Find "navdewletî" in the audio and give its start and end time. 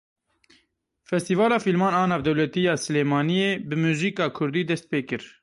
2.11-2.61